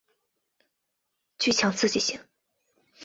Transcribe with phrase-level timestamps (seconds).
[1.37, 2.19] 具强刺激性。